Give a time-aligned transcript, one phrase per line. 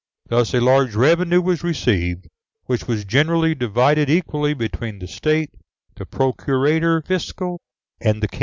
[0.29, 2.27] Thus a large revenue was received,
[2.65, 5.51] which was generally divided equally between the State,
[5.95, 7.59] the procurator fiscal,
[8.01, 8.39] and the King.